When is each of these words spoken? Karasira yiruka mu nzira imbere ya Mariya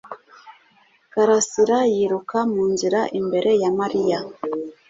Karasira 1.13 1.77
yiruka 1.93 2.37
mu 2.53 2.63
nzira 2.71 2.99
imbere 3.19 3.49
ya 3.61 3.69
Mariya 3.79 4.19